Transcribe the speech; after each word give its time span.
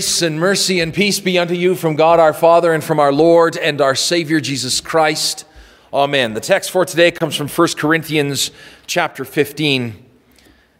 Grace 0.00 0.22
and 0.22 0.40
mercy 0.40 0.80
and 0.80 0.94
peace 0.94 1.20
be 1.20 1.38
unto 1.38 1.52
you 1.52 1.74
from 1.74 1.94
God 1.94 2.18
our 2.18 2.32
Father 2.32 2.72
and 2.72 2.82
from 2.82 2.98
our 2.98 3.12
Lord 3.12 3.58
and 3.58 3.82
our 3.82 3.94
Savior 3.94 4.40
Jesus 4.40 4.80
Christ. 4.80 5.44
Amen. 5.92 6.32
The 6.32 6.40
text 6.40 6.70
for 6.70 6.86
today 6.86 7.10
comes 7.10 7.36
from 7.36 7.48
1 7.48 7.68
Corinthians 7.76 8.50
chapter 8.86 9.26
15. 9.26 10.02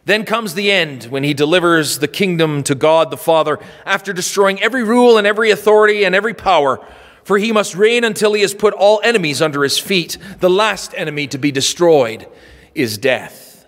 Then 0.05 0.25
comes 0.25 0.55
the 0.55 0.71
end 0.71 1.03
when 1.03 1.23
he 1.23 1.35
delivers 1.35 1.99
the 1.99 2.07
kingdom 2.07 2.63
to 2.63 2.73
God 2.73 3.11
the 3.11 3.15
Father 3.15 3.59
after 3.85 4.11
destroying 4.11 4.59
every 4.59 4.83
rule 4.83 5.19
and 5.19 5.27
every 5.27 5.51
authority 5.51 6.03
and 6.03 6.15
every 6.15 6.33
power. 6.33 6.83
For 7.23 7.37
he 7.37 7.51
must 7.51 7.75
reign 7.75 8.03
until 8.03 8.33
he 8.33 8.41
has 8.41 8.55
put 8.55 8.73
all 8.73 9.01
enemies 9.03 9.39
under 9.39 9.61
his 9.61 9.77
feet. 9.77 10.17
The 10.39 10.49
last 10.49 10.95
enemy 10.97 11.27
to 11.27 11.37
be 11.37 11.51
destroyed 11.51 12.27
is 12.73 12.97
death. 12.97 13.67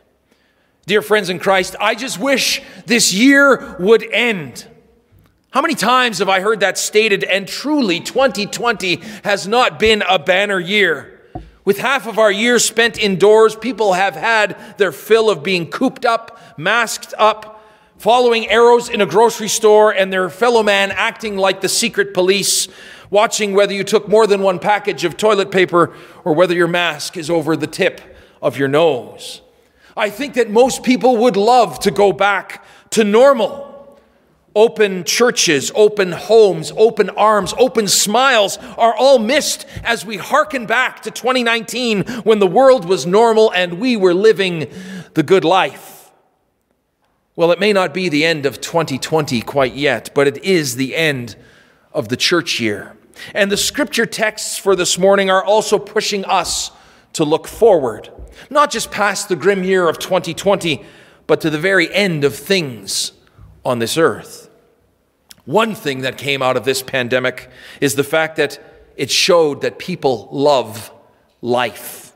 Dear 0.88 1.04
friends 1.04 1.29
in 1.29 1.38
Christ, 1.38 1.76
I 1.79 1.93
just 1.93 2.20
wish 2.20 2.63
this 2.88 3.13
year 3.13 3.76
would 3.79 4.01
end. 4.12 4.67
How 5.53 5.62
many 5.62 5.75
times 5.75 6.17
have 6.17 6.30
I 6.30 6.39
heard 6.39 6.62
that 6.62 6.80
stated? 6.80 7.23
And 7.23 7.48
truly, 7.48 7.99
2020 7.99 8.95
has 9.23 9.48
not 9.48 9.77
been 9.77 10.02
a 10.09 10.17
banner 10.17 10.59
year. 10.59 11.21
With 11.63 11.77
half 11.77 12.07
of 12.07 12.17
our 12.17 12.31
year 12.31 12.57
spent 12.57 12.98
indoors, 12.98 13.55
people 13.55 13.93
have 13.93 14.16
had 14.16 14.57
their 14.79 14.91
fill 14.91 15.29
of 15.29 15.43
being 15.43 15.70
cooped 15.70 16.05
up, 16.05 16.39
masked 16.57 17.13
up, 17.20 17.63
following 17.99 18.49
arrows 18.49 18.89
in 18.89 18.99
a 18.99 19.05
grocery 19.05 19.48
store, 19.48 19.93
and 19.93 20.12
their 20.12 20.27
fellow 20.27 20.63
man 20.63 20.89
acting 20.89 21.38
like 21.38 21.62
the 21.62 21.70
secret 21.70 22.15
police, 22.15 22.67
watching 23.12 23.54
whether 23.54 23.73
you 23.73 23.84
took 23.84 24.09
more 24.09 24.26
than 24.26 24.41
one 24.41 24.57
package 24.57 25.04
of 25.04 25.17
toilet 25.17 25.51
paper 25.51 25.95
or 26.26 26.34
whether 26.34 26.55
your 26.55 26.67
mask 26.67 27.15
is 27.15 27.29
over 27.29 27.55
the 27.55 27.68
tip 27.68 28.01
of 28.41 28.57
your 28.57 28.68
nose. 28.68 29.41
I 29.96 30.09
think 30.09 30.34
that 30.34 30.49
most 30.49 30.81
people 30.81 31.18
would 31.18 31.37
love 31.37 31.77
to 31.81 31.91
go 31.91 32.12
back 32.12 32.65
to 32.90 33.04
normal. 33.04 33.73
Open 34.55 35.04
churches, 35.04 35.71
open 35.73 36.12
homes, 36.12 36.71
open 36.77 37.09
arms, 37.12 37.55
open 37.57 37.87
smiles 37.87 38.57
are 38.77 38.96
all 38.96 39.18
missed 39.18 39.65
as 39.84 40.05
we 40.05 40.18
hearken 40.18 40.68
back 40.68 41.01
to 41.01 41.12
2019 41.12 42.04
when 42.23 42.37
the 42.37 42.46
world 42.46 42.85
was 42.85 43.07
normal 43.07 43.51
and 43.54 43.79
we 43.79 43.98
were 43.98 44.13
living 44.13 44.70
the 45.15 45.24
good 45.24 45.43
life. 45.43 46.12
Well, 47.35 47.51
it 47.51 47.59
may 47.59 47.74
not 47.74 47.96
be 47.96 48.09
the 48.09 48.24
end 48.24 48.46
of 48.46 48.62
2020 48.62 49.41
quite 49.41 49.74
yet, 49.74 50.12
but 50.13 50.27
it 50.27 50.43
is 50.43 50.76
the 50.76 50.96
end 50.96 51.35
of 51.91 52.09
the 52.09 52.18
church 52.18 52.59
year. 52.59 52.96
And 53.34 53.51
the 53.51 53.57
scripture 53.57 54.05
texts 54.05 54.59
for 54.59 54.76
this 54.76 54.99
morning 54.99 55.31
are 55.31 55.43
also 55.43 55.79
pushing 55.79 56.26
us 56.26 56.70
to 57.13 57.24
look 57.24 57.48
forward, 57.48 58.12
not 58.51 58.70
just 58.70 58.91
past 58.91 59.29
the 59.29 59.35
grim 59.35 59.63
year 59.63 59.90
of 59.90 59.98
2020, 59.98 60.85
but 61.26 61.41
to 61.41 61.49
the 61.49 61.57
very 61.57 61.91
end 61.91 62.24
of 62.24 62.35
things 62.35 63.13
on 63.65 63.79
this 63.79 63.97
earth. 63.97 64.50
One 65.45 65.75
thing 65.75 66.01
that 66.01 66.17
came 66.17 66.41
out 66.41 66.56
of 66.56 66.66
this 66.66 66.81
pandemic 66.81 67.50
is 67.81 67.95
the 67.95 68.03
fact 68.03 68.38
that 68.38 68.59
it 68.95 69.11
showed 69.11 69.61
that 69.61 69.78
people 69.78 70.29
love 70.31 70.91
life. 71.41 72.13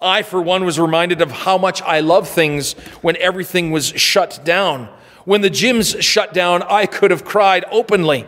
I, 0.00 0.22
for 0.22 0.40
one, 0.40 0.64
was 0.64 0.78
reminded 0.78 1.22
of 1.22 1.30
how 1.30 1.58
much 1.58 1.82
I 1.82 2.00
love 2.00 2.28
things 2.28 2.74
when 3.02 3.16
everything 3.16 3.70
was 3.70 3.86
shut 3.86 4.40
down. 4.44 4.88
When 5.24 5.40
the 5.40 5.50
gyms 5.50 6.00
shut 6.00 6.32
down, 6.32 6.62
I 6.62 6.86
could 6.86 7.10
have 7.10 7.24
cried 7.24 7.64
openly. 7.70 8.26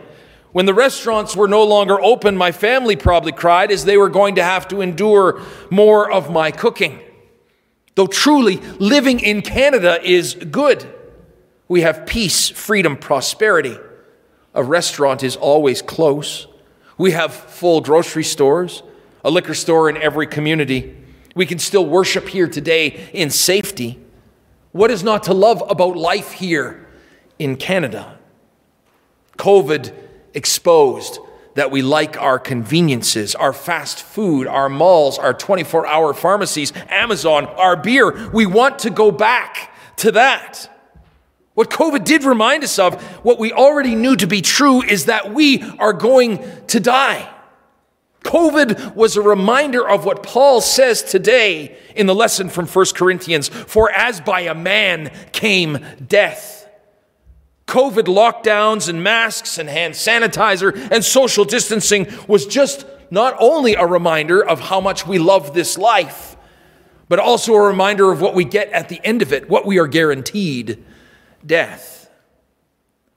When 0.51 0.65
the 0.65 0.73
restaurants 0.73 1.35
were 1.35 1.47
no 1.47 1.63
longer 1.63 2.01
open, 2.01 2.35
my 2.35 2.51
family 2.51 2.95
probably 2.95 3.31
cried 3.31 3.71
as 3.71 3.85
they 3.85 3.97
were 3.97 4.09
going 4.09 4.35
to 4.35 4.43
have 4.43 4.67
to 4.69 4.81
endure 4.81 5.41
more 5.69 6.11
of 6.11 6.29
my 6.29 6.51
cooking. 6.51 6.99
Though 7.95 8.07
truly, 8.07 8.57
living 8.79 9.19
in 9.19 9.41
Canada 9.41 9.99
is 10.03 10.35
good. 10.35 10.93
We 11.71 11.83
have 11.83 12.05
peace, 12.05 12.49
freedom, 12.49 12.97
prosperity. 12.97 13.77
A 14.53 14.61
restaurant 14.61 15.23
is 15.23 15.37
always 15.37 15.81
close. 15.81 16.47
We 16.97 17.11
have 17.11 17.33
full 17.33 17.79
grocery 17.79 18.25
stores, 18.25 18.83
a 19.23 19.31
liquor 19.31 19.53
store 19.53 19.89
in 19.89 19.95
every 19.95 20.27
community. 20.27 20.93
We 21.33 21.45
can 21.45 21.59
still 21.59 21.85
worship 21.85 22.27
here 22.27 22.49
today 22.49 23.09
in 23.13 23.29
safety. 23.29 23.97
What 24.73 24.91
is 24.91 25.01
not 25.01 25.23
to 25.23 25.33
love 25.33 25.63
about 25.69 25.95
life 25.95 26.33
here 26.33 26.89
in 27.39 27.55
Canada? 27.55 28.19
COVID 29.37 29.93
exposed 30.33 31.19
that 31.55 31.71
we 31.71 31.81
like 31.81 32.21
our 32.21 32.37
conveniences, 32.37 33.33
our 33.33 33.53
fast 33.53 34.03
food, 34.03 34.45
our 34.45 34.67
malls, 34.67 35.17
our 35.17 35.33
24 35.33 35.87
hour 35.87 36.13
pharmacies, 36.13 36.73
Amazon, 36.89 37.45
our 37.45 37.77
beer. 37.77 38.29
We 38.31 38.45
want 38.45 38.79
to 38.79 38.89
go 38.89 39.09
back 39.09 39.73
to 39.99 40.11
that. 40.11 40.67
What 41.53 41.69
COVID 41.69 42.05
did 42.05 42.23
remind 42.23 42.63
us 42.63 42.79
of, 42.79 43.01
what 43.23 43.37
we 43.37 43.51
already 43.51 43.95
knew 43.95 44.15
to 44.15 44.27
be 44.27 44.41
true, 44.41 44.81
is 44.81 45.05
that 45.05 45.33
we 45.33 45.61
are 45.79 45.93
going 45.93 46.39
to 46.67 46.79
die. 46.79 47.29
COVID 48.23 48.95
was 48.95 49.17
a 49.17 49.21
reminder 49.21 49.87
of 49.87 50.05
what 50.05 50.23
Paul 50.23 50.61
says 50.61 51.01
today 51.01 51.77
in 51.95 52.05
the 52.05 52.15
lesson 52.15 52.49
from 52.49 52.67
1 52.67 52.85
Corinthians 52.95 53.49
For 53.49 53.91
as 53.91 54.21
by 54.21 54.41
a 54.41 54.55
man 54.55 55.11
came 55.31 55.79
death. 56.07 56.69
COVID 57.67 58.03
lockdowns 58.03 58.87
and 58.87 59.03
masks 59.03 59.57
and 59.57 59.67
hand 59.67 59.95
sanitizer 59.95 60.89
and 60.91 61.03
social 61.03 61.45
distancing 61.45 62.07
was 62.27 62.45
just 62.45 62.85
not 63.09 63.35
only 63.39 63.75
a 63.75 63.85
reminder 63.85 64.45
of 64.45 64.59
how 64.59 64.79
much 64.79 65.07
we 65.07 65.19
love 65.19 65.53
this 65.53 65.77
life, 65.77 66.35
but 67.09 67.19
also 67.19 67.53
a 67.53 67.61
reminder 67.61 68.11
of 68.11 68.21
what 68.21 68.35
we 68.35 68.45
get 68.45 68.69
at 68.71 68.87
the 68.87 69.01
end 69.03 69.21
of 69.21 69.33
it, 69.33 69.49
what 69.49 69.65
we 69.65 69.79
are 69.79 69.87
guaranteed 69.87 70.83
death. 71.45 72.09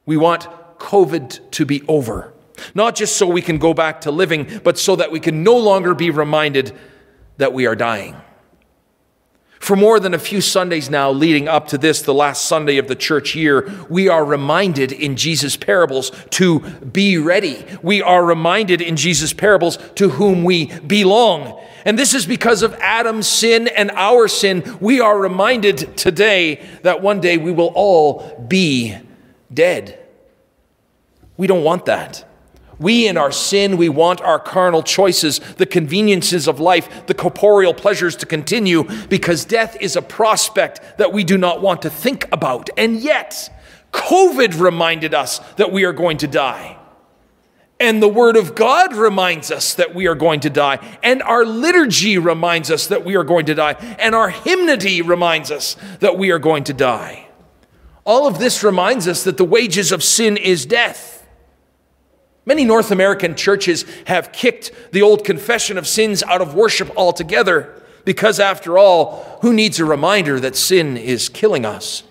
We 0.06 0.16
want 0.16 0.48
COVID 0.78 1.50
to 1.52 1.64
be 1.64 1.82
over, 1.88 2.34
not 2.74 2.94
just 2.94 3.16
so 3.16 3.26
we 3.26 3.42
can 3.42 3.58
go 3.58 3.74
back 3.74 4.02
to 4.02 4.10
living, 4.10 4.60
but 4.62 4.78
so 4.78 4.96
that 4.96 5.10
we 5.10 5.20
can 5.20 5.42
no 5.42 5.56
longer 5.56 5.94
be 5.94 6.10
reminded 6.10 6.76
that 7.38 7.52
we 7.52 7.66
are 7.66 7.74
dying. 7.74 8.16
For 9.64 9.76
more 9.76 9.98
than 9.98 10.12
a 10.12 10.18
few 10.18 10.42
Sundays 10.42 10.90
now, 10.90 11.10
leading 11.10 11.48
up 11.48 11.68
to 11.68 11.78
this, 11.78 12.02
the 12.02 12.12
last 12.12 12.44
Sunday 12.44 12.76
of 12.76 12.86
the 12.86 12.94
church 12.94 13.34
year, 13.34 13.72
we 13.88 14.10
are 14.10 14.22
reminded 14.22 14.92
in 14.92 15.16
Jesus' 15.16 15.56
parables 15.56 16.12
to 16.32 16.60
be 16.60 17.16
ready. 17.16 17.64
We 17.80 18.02
are 18.02 18.22
reminded 18.22 18.82
in 18.82 18.96
Jesus' 18.96 19.32
parables 19.32 19.78
to 19.94 20.10
whom 20.10 20.44
we 20.44 20.66
belong. 20.80 21.58
And 21.86 21.98
this 21.98 22.12
is 22.12 22.26
because 22.26 22.62
of 22.62 22.74
Adam's 22.74 23.26
sin 23.26 23.68
and 23.68 23.90
our 23.92 24.28
sin. 24.28 24.76
We 24.82 25.00
are 25.00 25.18
reminded 25.18 25.96
today 25.96 26.62
that 26.82 27.00
one 27.00 27.22
day 27.22 27.38
we 27.38 27.50
will 27.50 27.72
all 27.74 28.44
be 28.46 28.98
dead. 29.50 29.98
We 31.38 31.46
don't 31.46 31.64
want 31.64 31.86
that. 31.86 32.28
We, 32.78 33.06
in 33.06 33.16
our 33.16 33.30
sin, 33.30 33.76
we 33.76 33.88
want 33.88 34.20
our 34.20 34.38
carnal 34.38 34.82
choices, 34.82 35.38
the 35.38 35.66
conveniences 35.66 36.48
of 36.48 36.60
life, 36.60 37.06
the 37.06 37.14
corporeal 37.14 37.74
pleasures 37.74 38.16
to 38.16 38.26
continue 38.26 38.84
because 39.08 39.44
death 39.44 39.76
is 39.80 39.96
a 39.96 40.02
prospect 40.02 40.98
that 40.98 41.12
we 41.12 41.24
do 41.24 41.38
not 41.38 41.62
want 41.62 41.82
to 41.82 41.90
think 41.90 42.26
about. 42.32 42.70
And 42.76 42.96
yet, 42.96 43.50
COVID 43.92 44.60
reminded 44.60 45.14
us 45.14 45.38
that 45.54 45.70
we 45.70 45.84
are 45.84 45.92
going 45.92 46.16
to 46.18 46.26
die. 46.26 46.78
And 47.80 48.02
the 48.02 48.08
Word 48.08 48.36
of 48.36 48.54
God 48.54 48.94
reminds 48.94 49.50
us 49.50 49.74
that 49.74 49.94
we 49.94 50.06
are 50.06 50.14
going 50.14 50.40
to 50.40 50.50
die. 50.50 50.78
And 51.02 51.22
our 51.22 51.44
liturgy 51.44 52.18
reminds 52.18 52.70
us 52.70 52.86
that 52.88 53.04
we 53.04 53.16
are 53.16 53.24
going 53.24 53.46
to 53.46 53.54
die. 53.54 53.72
And 53.98 54.14
our 54.14 54.30
hymnody 54.30 55.02
reminds 55.02 55.50
us 55.50 55.76
that 56.00 56.16
we 56.16 56.30
are 56.30 56.38
going 56.38 56.64
to 56.64 56.72
die. 56.72 57.28
All 58.04 58.26
of 58.26 58.38
this 58.38 58.62
reminds 58.62 59.08
us 59.08 59.24
that 59.24 59.38
the 59.38 59.44
wages 59.44 59.92
of 59.92 60.02
sin 60.02 60.36
is 60.36 60.66
death. 60.66 61.13
Many 62.46 62.64
North 62.64 62.90
American 62.90 63.34
churches 63.34 63.84
have 64.06 64.32
kicked 64.32 64.70
the 64.92 65.02
old 65.02 65.24
confession 65.24 65.78
of 65.78 65.86
sins 65.86 66.22
out 66.22 66.42
of 66.42 66.54
worship 66.54 66.90
altogether 66.96 67.82
because, 68.04 68.38
after 68.38 68.76
all, 68.76 69.38
who 69.40 69.52
needs 69.52 69.80
a 69.80 69.84
reminder 69.84 70.38
that 70.40 70.56
sin 70.56 70.96
is 70.96 71.28
killing 71.28 71.64
us? 71.64 72.02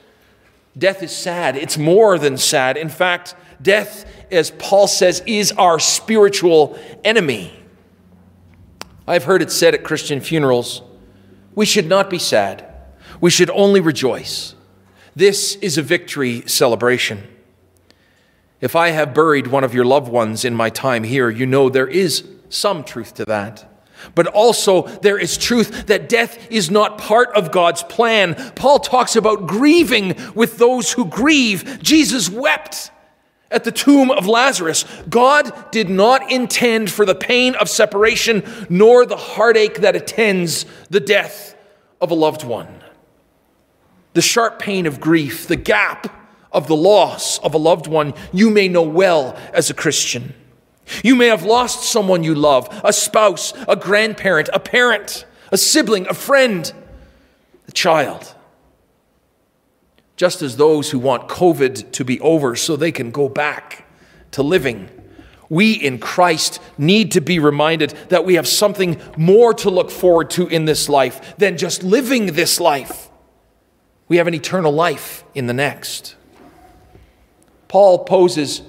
Death 0.76 1.04
is 1.04 1.16
sad. 1.16 1.56
It's 1.56 1.78
more 1.78 2.18
than 2.18 2.38
sad. 2.38 2.78
In 2.78 2.90
fact, 2.90 3.36
death, 3.62 4.06
as 4.32 4.50
Paul 4.52 4.88
says, 4.88 5.22
is 5.28 5.52
our 5.52 5.80
spiritual 5.80 6.80
enemy. 7.04 7.54
I've 9.08 9.26
heard 9.26 9.42
it 9.42 9.52
said 9.52 9.74
at 9.74 9.84
Christian 9.84 10.20
funerals 10.22 10.82
we 11.56 11.66
should 11.66 11.88
not 11.88 12.10
be 12.10 12.18
sad, 12.18 12.66
we 13.22 13.30
should 13.30 13.52
only 13.52 13.80
rejoice. 13.80 14.56
This 15.16 15.56
is 15.58 15.78
a 15.78 15.84
victory 15.84 16.42
celebration. 16.48 17.28
If 18.64 18.78
I 18.78 18.92
have 18.92 19.14
buried 19.14 19.48
one 19.48 19.66
of 19.66 19.74
your 19.74 19.84
loved 19.84 20.08
ones 20.08 20.46
in 20.46 20.56
my 20.56 20.70
time 20.70 21.04
here, 21.04 21.30
you 21.30 21.46
know 21.46 21.68
there 21.68 21.86
is 21.86 22.24
some 22.48 22.86
truth 22.86 23.14
to 23.16 23.26
that. 23.26 23.70
But 24.16 24.28
also, 24.28 24.84
there 24.84 25.18
is 25.18 25.38
truth 25.38 25.88
that 25.88 26.08
death 26.08 26.50
is 26.50 26.72
not 26.72 26.98
part 26.98 27.36
of 27.36 27.52
God's 27.52 27.84
plan. 27.84 28.36
Paul 28.56 28.80
talks 28.80 29.18
about 29.18 29.48
grieving 29.48 30.16
with 30.34 30.60
those 30.60 30.94
who 30.94 31.04
grieve. 31.04 31.84
Jesus 31.84 32.30
wept 32.30 32.90
at 33.52 33.66
the 33.66 33.72
tomb 33.72 34.10
of 34.10 34.28
Lazarus. 34.28 34.86
God 35.10 35.70
did 35.72 35.90
not 35.90 36.32
intend 36.32 36.90
for 36.90 37.06
the 37.06 37.16
pain 37.16 37.56
of 37.56 37.68
separation 37.68 38.44
nor 38.70 39.06
the 39.06 39.18
heartache 39.18 39.82
that 39.82 39.98
attends 39.98 40.66
the 40.90 41.02
death 41.02 41.58
of 42.00 42.12
a 42.12 42.16
loved 42.16 42.46
one. 42.46 42.82
The 44.14 44.22
sharp 44.22 44.58
pain 44.58 44.86
of 44.86 45.02
grief, 45.02 45.48
the 45.48 45.58
gap 45.58 46.23
of 46.54 46.68
the 46.68 46.76
loss 46.76 47.40
of 47.40 47.54
a 47.54 47.58
loved 47.58 47.88
one 47.88 48.14
you 48.32 48.50
may 48.50 48.68
know 48.68 48.84
well 48.84 49.38
as 49.54 49.70
a 49.70 49.74
Christian. 49.74 50.34
You 51.04 51.16
may 51.16 51.28
have 51.28 51.44
lost 51.44 51.84
someone 51.84 52.24
you 52.24 52.36
love 52.36 52.68
a 52.84 52.94
spouse, 52.94 53.54
a 53.68 53.76
grandparent, 53.76 54.50
a 54.54 54.60
parent, 54.60 55.26
a 55.52 55.58
sibling, 55.58 56.08
a 56.08 56.14
friend, 56.14 56.72
a 57.68 57.72
child. 57.72 58.36
Just 60.16 60.42
as 60.42 60.58
those 60.58 60.92
who 60.92 61.00
want 61.00 61.28
COVID 61.28 61.92
to 61.94 62.06
be 62.06 62.20
over 62.20 62.56
so 62.56 62.76
they 62.76 62.92
can 62.92 63.12
go 63.12 63.30
back 63.30 63.88
to 64.32 64.44
living, 64.44 64.90
we 65.50 65.74
in 65.74 66.00
Christ 66.00 66.60
need 66.78 67.12
to 67.12 67.22
be 67.22 67.40
reminded 67.40 67.92
that 68.10 68.26
we 68.26 68.36
have 68.36 68.48
something 68.48 69.00
more 69.18 69.54
to 69.56 69.70
look 69.70 69.92
forward 69.92 70.30
to 70.32 70.48
in 70.48 70.66
this 70.66 70.90
life 70.90 71.36
than 71.38 71.58
just 71.58 71.84
living 71.84 72.28
this 72.34 72.60
life. 72.60 73.10
We 74.08 74.18
have 74.18 74.28
an 74.28 74.34
eternal 74.34 74.72
life 74.72 75.24
in 75.34 75.48
the 75.48 75.54
next. 75.54 76.16
Paul 77.74 78.06
poses 78.06 78.62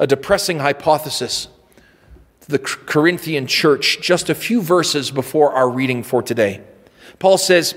a 0.00 0.08
depressing 0.08 0.58
hypothesis 0.58 1.46
to 2.40 2.50
the 2.50 2.58
Corinthian 2.58 3.46
church 3.46 4.00
just 4.00 4.28
a 4.28 4.34
few 4.34 4.60
verses 4.60 5.12
before 5.12 5.52
our 5.52 5.70
reading 5.70 6.02
for 6.02 6.20
today. 6.20 6.60
Paul 7.20 7.38
says, 7.38 7.76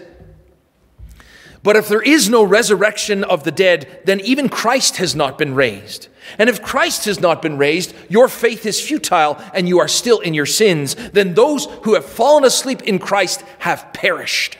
But 1.61 1.75
if 1.75 1.87
there 1.87 2.01
is 2.01 2.27
no 2.27 2.41
resurrection 2.43 3.23
of 3.23 3.43
the 3.43 3.51
dead, 3.51 4.01
then 4.05 4.19
even 4.21 4.49
Christ 4.49 4.97
has 4.97 5.15
not 5.15 5.37
been 5.37 5.53
raised. 5.53 6.07
And 6.39 6.49
if 6.49 6.63
Christ 6.63 7.05
has 7.05 7.19
not 7.19 7.43
been 7.43 7.59
raised, 7.59 7.93
your 8.09 8.27
faith 8.27 8.65
is 8.65 8.81
futile 8.81 9.39
and 9.53 9.69
you 9.69 9.77
are 9.77 9.87
still 9.87 10.21
in 10.21 10.33
your 10.33 10.47
sins. 10.47 10.95
Then 10.95 11.35
those 11.35 11.67
who 11.83 11.93
have 11.93 12.05
fallen 12.05 12.45
asleep 12.45 12.81
in 12.81 12.97
Christ 12.97 13.43
have 13.59 13.93
perished. 13.93 14.57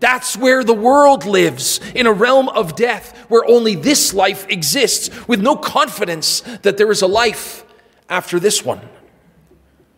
That's 0.00 0.36
where 0.36 0.62
the 0.62 0.74
world 0.74 1.24
lives, 1.24 1.80
in 1.94 2.06
a 2.06 2.12
realm 2.12 2.48
of 2.50 2.76
death 2.76 3.16
where 3.28 3.44
only 3.44 3.74
this 3.74 4.14
life 4.14 4.46
exists, 4.48 5.10
with 5.26 5.40
no 5.40 5.56
confidence 5.56 6.40
that 6.62 6.76
there 6.76 6.90
is 6.92 7.02
a 7.02 7.08
life 7.08 7.64
after 8.08 8.38
this 8.38 8.64
one. 8.64 8.80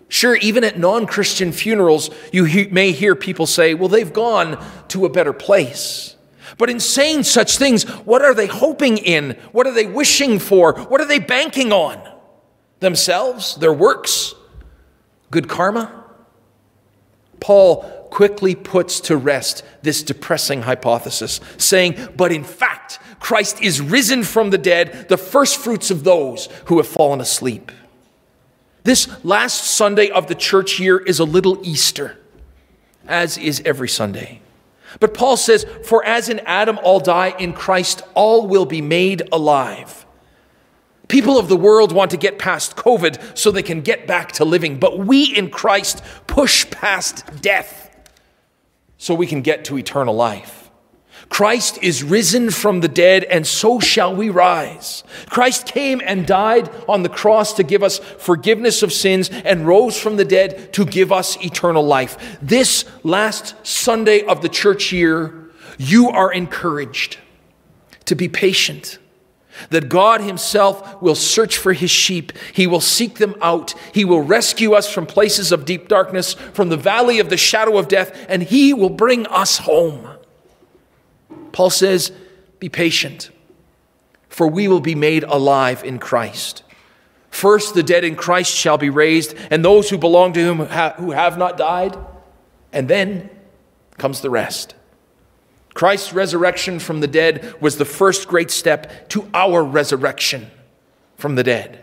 Sure, 0.09 0.35
even 0.37 0.65
at 0.65 0.79
non 0.79 1.07
Christian 1.07 1.53
funerals, 1.53 2.11
you 2.33 2.45
he- 2.45 2.67
may 2.69 2.93
hear 2.93 3.15
people 3.15 3.47
say, 3.47 3.75
well, 3.75 3.89
they've 3.89 4.13
gone 4.13 4.63
to 4.89 5.05
a 5.05 5.11
better 5.11 5.33
place. 5.33 6.17
But 6.59 6.71
in 6.71 6.81
saying 6.81 7.23
such 7.25 7.59
things, 7.59 7.85
what 7.85 8.23
are 8.23 8.35
they 8.35 8.47
hoping 8.47 8.99
in? 8.99 9.37
What 9.53 9.67
are 9.67 9.73
they 9.73 9.87
wishing 9.87 10.39
for? 10.39 10.75
What 10.75 11.01
are 11.01 11.07
they 11.07 11.21
banking 11.21 11.73
on? 11.73 12.03
Themselves? 12.81 13.55
Their 13.57 13.73
works? 13.73 14.35
Good 15.31 15.49
karma? 15.49 16.05
Paul 17.39 18.00
quickly 18.11 18.55
puts 18.55 19.01
to 19.01 19.17
rest 19.17 19.63
this 19.83 20.03
depressing 20.03 20.63
hypothesis, 20.63 21.41
saying, 21.57 21.97
But 22.17 22.33
in 22.33 22.45
fact, 22.45 22.99
Christ 23.19 23.63
is 23.63 23.81
risen 23.81 24.25
from 24.25 24.51
the 24.51 24.59
dead, 24.59 25.09
the 25.09 25.17
first 25.17 25.59
fruits 25.59 25.91
of 25.91 26.05
those 26.05 26.49
who 26.67 26.79
have 26.79 26.87
fallen 26.87 27.21
asleep. 27.21 27.71
This 28.83 29.09
last 29.25 29.65
Sunday 29.65 30.09
of 30.11 30.27
the 30.27 30.35
church 30.35 30.81
year 30.81 30.99
is 30.99 31.19
a 31.21 31.25
little 31.25 31.61
Easter, 31.63 32.19
as 33.07 33.37
is 33.39 33.63
every 33.65 33.89
Sunday. 33.89 34.41
But 34.99 35.15
Paul 35.15 35.37
says, 35.37 35.65
For 35.85 36.05
as 36.05 36.29
in 36.29 36.41
Adam 36.41 36.79
all 36.83 36.99
die, 36.99 37.35
in 37.39 37.53
Christ 37.53 38.03
all 38.15 38.47
will 38.47 38.67
be 38.67 38.81
made 38.81 39.23
alive. 39.31 40.07
People 41.09 41.39
of 41.39 41.49
the 41.49 41.57
world 41.57 41.93
want 41.93 42.13
to 42.13 42.17
get 42.17 42.39
past 42.39 42.77
COVID 42.77 43.37
so 43.37 43.51
they 43.51 43.63
can 43.63 43.81
get 43.81 44.07
back 44.07 44.33
to 44.33 44.45
living, 44.45 44.79
but 44.79 44.99
we 44.99 45.25
in 45.25 45.51
Christ 45.51 46.03
push 46.27 46.69
past 46.71 47.25
death 47.43 47.90
so 49.01 49.15
we 49.15 49.27
can 49.27 49.41
get 49.41 49.65
to 49.65 49.79
eternal 49.79 50.15
life. 50.15 50.71
Christ 51.31 51.79
is 51.81 52.03
risen 52.03 52.51
from 52.51 52.81
the 52.81 52.89
dead, 52.89 53.25
and 53.25 53.47
so 53.47 53.81
shall 53.81 54.15
we 54.15 54.29
rise. 54.29 55.05
Christ 55.27 55.65
came 55.65 56.03
and 56.05 56.27
died 56.27 56.69
on 56.87 57.03
the 57.03 57.09
cross 57.09 57.55
to 57.55 57.63
give 57.63 57.83
us 57.83 57.99
forgiveness 57.99 58.83
of 58.83 58.93
sins 58.93 59.31
and 59.31 59.67
rose 59.67 59.99
from 59.99 60.17
the 60.17 60.25
dead 60.27 60.75
to 60.75 60.85
give 60.85 61.13
us 61.13 61.43
eternal 61.43 61.83
life. 61.83 62.39
This 62.43 62.85
last 63.03 63.55
Sunday 63.67 64.23
of 64.23 64.43
the 64.43 64.51
church 64.51 64.93
year, 64.93 65.51
you 65.79 66.11
are 66.11 66.31
encouraged 66.31 67.17
to 68.05 68.15
be 68.15 68.29
patient 68.29 68.99
that 69.71 69.89
God 69.89 70.21
Himself 70.21 71.01
will 71.03 71.15
search 71.15 71.57
for 71.57 71.73
His 71.73 71.91
sheep. 71.91 72.33
He 72.53 72.67
will 72.67 72.81
seek 72.81 73.19
them 73.19 73.35
out. 73.43 73.75
He 73.93 74.05
will 74.05 74.23
rescue 74.23 74.73
us 74.73 74.93
from 74.93 75.07
places 75.07 75.53
of 75.53 75.65
deep 75.65 75.89
darkness, 75.89 76.35
from 76.35 76.69
the 76.69 76.77
valley 76.77 77.19
of 77.19 77.31
the 77.31 77.37
shadow 77.37 77.79
of 77.79 77.89
death, 77.89 78.27
and 78.29 78.43
He 78.43 78.73
will 78.73 78.91
bring 78.91 79.27
us 79.27 79.59
home. 79.59 80.09
Paul 81.53 81.71
says, 81.71 82.13
Be 82.59 82.69
patient, 82.69 83.31
for 84.29 84.47
we 84.47 84.69
will 84.69 84.81
be 84.81 84.95
made 84.95 85.25
alive 85.25 85.85
in 85.85 85.99
Christ. 85.99 86.63
First, 87.31 87.75
the 87.75 87.83
dead 87.83 88.05
in 88.05 88.17
Christ 88.17 88.53
shall 88.55 88.79
be 88.79 88.91
raised, 88.91 89.35
and 89.51 89.65
those 89.65 89.91
who 89.91 89.99
belong 89.99 90.33
to 90.33 90.41
Him 90.41 90.59
who 90.59 91.11
have 91.13 91.39
not 91.39 91.57
died, 91.57 91.97
and 92.73 92.89
then 92.89 93.31
comes 93.99 94.21
the 94.21 94.31
rest. 94.31 94.75
Christ's 95.81 96.13
resurrection 96.13 96.79
from 96.79 97.01
the 97.01 97.07
dead 97.07 97.55
was 97.59 97.79
the 97.79 97.87
first 97.87 98.29
great 98.29 98.51
step 98.51 99.09
to 99.09 99.27
our 99.33 99.65
resurrection 99.65 100.51
from 101.17 101.37
the 101.37 101.43
dead. 101.43 101.83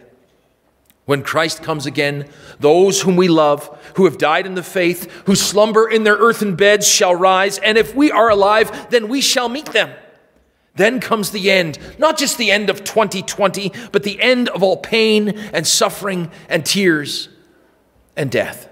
When 1.05 1.23
Christ 1.23 1.63
comes 1.63 1.87
again, 1.87 2.29
those 2.59 3.01
whom 3.01 3.15
we 3.15 3.27
love, 3.27 3.75
who 3.95 4.05
have 4.05 4.19
died 4.19 4.45
in 4.45 4.53
the 4.53 4.61
faith, 4.61 5.09
who 5.25 5.33
slumber 5.33 5.89
in 5.89 6.03
their 6.03 6.15
earthen 6.15 6.55
beds, 6.55 6.87
shall 6.87 7.15
rise, 7.15 7.57
and 7.57 7.75
if 7.75 7.95
we 7.95 8.11
are 8.11 8.29
alive, 8.29 8.91
then 8.91 9.07
we 9.07 9.19
shall 9.19 9.49
meet 9.49 9.73
them. 9.73 9.89
Then 10.75 10.99
comes 10.99 11.31
the 11.31 11.49
end, 11.49 11.79
not 11.97 12.19
just 12.19 12.37
the 12.37 12.51
end 12.51 12.69
of 12.69 12.83
2020, 12.83 13.73
but 13.91 14.03
the 14.03 14.21
end 14.21 14.47
of 14.49 14.61
all 14.61 14.77
pain 14.77 15.29
and 15.29 15.65
suffering 15.65 16.29
and 16.49 16.63
tears 16.63 17.29
and 18.15 18.29
death. 18.29 18.69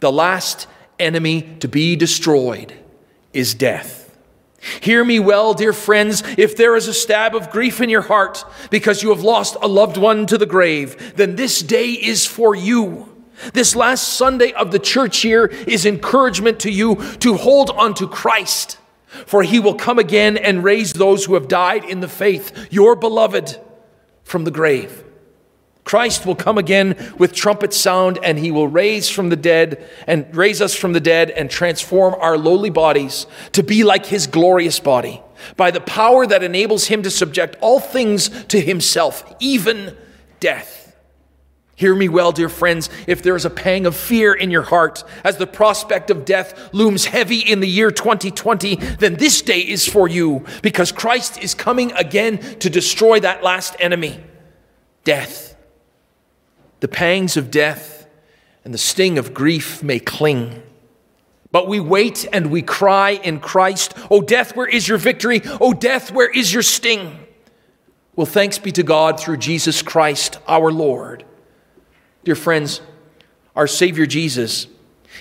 The 0.00 0.12
last 0.12 0.66
enemy 0.98 1.56
to 1.60 1.68
be 1.68 1.96
destroyed 1.96 2.83
is 3.34 3.54
death. 3.54 4.04
Hear 4.80 5.04
me 5.04 5.20
well, 5.20 5.52
dear 5.52 5.74
friends, 5.74 6.22
if 6.38 6.56
there 6.56 6.74
is 6.74 6.88
a 6.88 6.94
stab 6.94 7.34
of 7.34 7.50
grief 7.50 7.80
in 7.80 7.90
your 7.90 8.02
heart 8.02 8.44
because 8.70 9.02
you 9.02 9.10
have 9.10 9.22
lost 9.22 9.56
a 9.60 9.68
loved 9.68 9.98
one 9.98 10.26
to 10.26 10.38
the 10.38 10.46
grave, 10.46 11.14
then 11.16 11.36
this 11.36 11.60
day 11.60 11.90
is 11.90 12.24
for 12.24 12.54
you. 12.54 13.10
This 13.52 13.76
last 13.76 14.14
Sunday 14.14 14.52
of 14.52 14.70
the 14.70 14.78
church 14.78 15.24
year 15.24 15.46
is 15.46 15.84
encouragement 15.84 16.60
to 16.60 16.70
you 16.70 16.96
to 17.18 17.34
hold 17.34 17.70
on 17.70 17.92
to 17.94 18.08
Christ, 18.08 18.78
for 19.26 19.42
he 19.42 19.60
will 19.60 19.74
come 19.74 19.98
again 19.98 20.36
and 20.38 20.64
raise 20.64 20.92
those 20.92 21.24
who 21.24 21.34
have 21.34 21.48
died 21.48 21.84
in 21.84 22.00
the 22.00 22.08
faith, 22.08 22.68
your 22.70 22.96
beloved, 22.96 23.60
from 24.22 24.44
the 24.44 24.50
grave. 24.50 25.04
Christ 25.84 26.24
will 26.24 26.34
come 26.34 26.56
again 26.56 26.96
with 27.18 27.34
trumpet 27.34 27.74
sound 27.74 28.18
and 28.22 28.38
he 28.38 28.50
will 28.50 28.68
raise 28.68 29.08
from 29.10 29.28
the 29.28 29.36
dead 29.36 29.86
and 30.06 30.34
raise 30.34 30.62
us 30.62 30.74
from 30.74 30.94
the 30.94 31.00
dead 31.00 31.30
and 31.30 31.50
transform 31.50 32.14
our 32.14 32.38
lowly 32.38 32.70
bodies 32.70 33.26
to 33.52 33.62
be 33.62 33.84
like 33.84 34.06
his 34.06 34.26
glorious 34.26 34.80
body 34.80 35.22
by 35.56 35.70
the 35.70 35.80
power 35.80 36.26
that 36.26 36.42
enables 36.42 36.86
him 36.86 37.02
to 37.02 37.10
subject 37.10 37.56
all 37.60 37.80
things 37.80 38.30
to 38.46 38.60
himself, 38.60 39.34
even 39.40 39.96
death. 40.40 40.96
Hear 41.76 41.94
me 41.94 42.08
well, 42.08 42.30
dear 42.30 42.48
friends, 42.48 42.88
if 43.06 43.22
there 43.22 43.34
is 43.34 43.44
a 43.44 43.50
pang 43.50 43.84
of 43.84 43.96
fear 43.96 44.32
in 44.32 44.50
your 44.50 44.62
heart 44.62 45.02
as 45.24 45.38
the 45.38 45.46
prospect 45.46 46.08
of 46.08 46.24
death 46.24 46.72
looms 46.72 47.06
heavy 47.06 47.40
in 47.40 47.58
the 47.60 47.68
year 47.68 47.90
2020, 47.90 48.76
then 48.76 49.16
this 49.16 49.42
day 49.42 49.58
is 49.58 49.86
for 49.86 50.08
you 50.08 50.44
because 50.62 50.92
Christ 50.92 51.42
is 51.42 51.52
coming 51.52 51.90
again 51.92 52.38
to 52.60 52.70
destroy 52.70 53.18
that 53.20 53.42
last 53.42 53.74
enemy, 53.80 54.22
death. 55.02 55.53
The 56.84 56.88
pangs 56.88 57.38
of 57.38 57.50
death 57.50 58.06
and 58.62 58.74
the 58.74 58.76
sting 58.76 59.16
of 59.16 59.32
grief 59.32 59.82
may 59.82 59.98
cling. 59.98 60.62
But 61.50 61.66
we 61.66 61.80
wait 61.80 62.28
and 62.30 62.50
we 62.50 62.60
cry 62.60 63.12
in 63.12 63.40
Christ, 63.40 63.94
O 64.10 64.20
death, 64.20 64.54
where 64.54 64.66
is 64.66 64.86
your 64.86 64.98
victory? 64.98 65.40
O 65.62 65.72
death, 65.72 66.12
where 66.12 66.28
is 66.28 66.52
your 66.52 66.62
sting? 66.62 67.20
Well, 68.14 68.26
thanks 68.26 68.58
be 68.58 68.70
to 68.72 68.82
God 68.82 69.18
through 69.18 69.38
Jesus 69.38 69.80
Christ 69.80 70.38
our 70.46 70.70
Lord. 70.70 71.24
Dear 72.22 72.34
friends, 72.34 72.82
our 73.56 73.66
Savior 73.66 74.04
Jesus, 74.04 74.66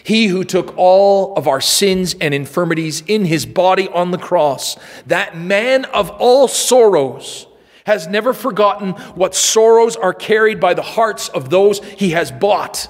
he 0.03 0.27
who 0.27 0.43
took 0.43 0.77
all 0.77 1.33
of 1.37 1.47
our 1.47 1.61
sins 1.61 2.13
and 2.19 2.33
infirmities 2.33 3.03
in 3.07 3.23
his 3.23 3.45
body 3.45 3.87
on 3.87 4.11
the 4.11 4.17
cross, 4.17 4.75
that 5.07 5.37
man 5.37 5.85
of 5.85 6.09
all 6.09 6.49
sorrows, 6.49 7.47
has 7.85 8.07
never 8.07 8.33
forgotten 8.33 8.91
what 9.15 9.35
sorrows 9.35 9.95
are 9.95 10.13
carried 10.13 10.59
by 10.59 10.73
the 10.73 10.81
hearts 10.81 11.29
of 11.29 11.49
those 11.49 11.83
he 11.83 12.11
has 12.11 12.31
bought 12.31 12.87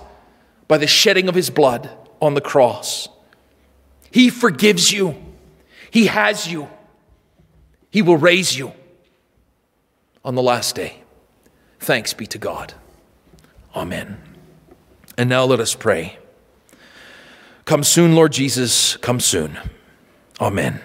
by 0.68 0.78
the 0.78 0.88
shedding 0.88 1.28
of 1.28 1.36
his 1.36 1.50
blood 1.50 1.90
on 2.22 2.34
the 2.34 2.42
cross. 2.42 3.10
He 4.12 4.30
forgives 4.30 4.92
you, 4.92 5.16
he 5.90 6.08
has 6.08 6.48
you, 6.48 6.70
he 7.92 8.02
will 8.02 8.18
raise 8.18 8.58
you 8.58 8.74
on 10.24 10.36
the 10.36 10.42
last 10.42 10.76
day. 10.76 11.04
Thanks 11.80 12.14
be 12.14 12.28
to 12.28 12.38
God. 12.38 12.74
Amen. 13.76 14.22
And 15.18 15.30
now 15.30 15.46
let 15.46 15.60
us 15.60 15.76
pray. 15.76 16.18
Come 17.66 17.84
soon, 17.84 18.16
Lord 18.16 18.32
Jesus, 18.34 18.98
come 18.98 19.20
soon. 19.20 19.58
Amen. 20.40 20.82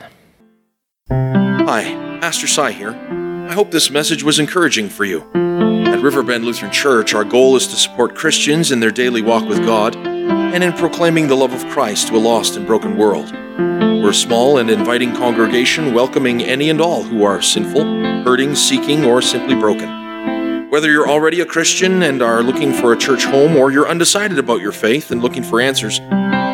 Hi. 1.11 2.09
Pastor 2.21 2.47
Cy 2.47 2.73
here. 2.73 3.18
I 3.49 3.55
hope 3.55 3.71
this 3.71 3.90
message 3.90 4.23
was 4.23 4.38
encouraging 4.38 4.90
for 4.90 5.07
you. 5.07 5.23
At 5.33 6.02
Riverbend 6.02 6.45
Lutheran 6.45 6.71
Church, 6.71 7.14
our 7.14 7.25
goal 7.25 7.57
is 7.57 7.67
to 7.69 7.76
support 7.76 8.14
Christians 8.14 8.71
in 8.73 8.81
their 8.81 8.90
daily 8.90 9.23
walk 9.23 9.49
with 9.49 9.64
God 9.64 9.97
and 9.97 10.62
in 10.62 10.75
proclaiming 10.75 11.28
the 11.28 11.35
love 11.35 11.55
of 11.55 11.67
Christ 11.69 12.09
to 12.09 12.17
a 12.17 12.19
lost 12.19 12.57
and 12.57 12.67
broken 12.67 12.99
world. 12.99 13.33
We're 13.33 14.11
a 14.11 14.14
small 14.14 14.59
and 14.59 14.69
inviting 14.69 15.17
congregation 15.17 15.95
welcoming 15.95 16.43
any 16.43 16.69
and 16.69 16.78
all 16.78 17.02
who 17.02 17.25
are 17.25 17.40
sinful, 17.40 17.85
hurting, 18.23 18.55
seeking, 18.55 19.07
or 19.07 19.23
simply 19.23 19.55
broken. 19.55 20.69
Whether 20.69 20.90
you're 20.90 21.09
already 21.09 21.40
a 21.40 21.47
Christian 21.47 22.02
and 22.02 22.21
are 22.21 22.43
looking 22.43 22.75
for 22.75 22.93
a 22.93 22.99
church 22.99 23.25
home, 23.25 23.57
or 23.57 23.73
you're 23.73 23.88
undecided 23.88 24.38
about 24.38 24.61
your 24.61 24.73
faith 24.73 25.11
and 25.11 25.23
looking 25.23 25.43
for 25.43 25.59
answers, 25.59 26.00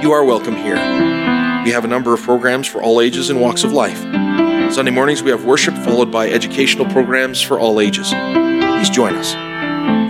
you 0.00 0.12
are 0.12 0.24
welcome 0.24 0.54
here. 0.54 0.76
We 1.64 1.72
have 1.72 1.84
a 1.84 1.88
number 1.88 2.14
of 2.14 2.22
programs 2.22 2.68
for 2.68 2.80
all 2.80 3.00
ages 3.00 3.30
and 3.30 3.40
walks 3.40 3.64
of 3.64 3.72
life. 3.72 4.00
Sunday 4.75 4.90
mornings 4.90 5.23
we 5.23 5.31
have 5.31 5.45
worship 5.45 5.73
followed 5.85 6.11
by 6.11 6.28
educational 6.28 6.85
programs 6.87 7.40
for 7.40 7.61
all 7.61 7.81
ages. 7.81 8.09
Please 8.09 8.90
join 8.90 9.14
us. 9.14 9.35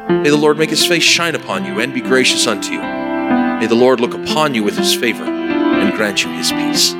May 0.09 0.31
the 0.31 0.37
Lord 0.37 0.57
make 0.57 0.71
his 0.71 0.83
face 0.83 1.03
shine 1.03 1.35
upon 1.35 1.63
you 1.63 1.79
and 1.79 1.93
be 1.93 2.01
gracious 2.01 2.47
unto 2.47 2.71
you. 2.71 2.81
May 2.81 3.67
the 3.67 3.75
Lord 3.75 3.99
look 3.99 4.15
upon 4.15 4.55
you 4.55 4.63
with 4.63 4.79
his 4.79 4.95
favor 4.95 5.25
and 5.25 5.93
grant 5.93 6.23
you 6.23 6.31
his 6.31 6.51
peace. 6.51 6.95